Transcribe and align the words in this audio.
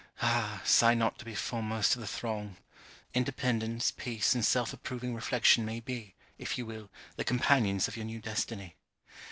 Ah, 0.23 0.63
sigh 0.65 0.95
not 0.95 1.19
to 1.19 1.25
be 1.25 1.35
foremost 1.35 1.93
of 1.93 2.01
the 2.01 2.07
throng! 2.07 2.57
Independence, 3.13 3.91
peace, 3.91 4.33
and 4.33 4.43
self 4.43 4.73
approving 4.73 5.13
reflection 5.13 5.63
may 5.63 5.79
be, 5.79 6.15
if 6.39 6.57
you 6.57 6.65
will, 6.65 6.89
the 7.17 7.23
companions 7.23 7.87
of 7.87 7.95
your 7.95 8.05
new 8.07 8.19
destiny. 8.19 8.77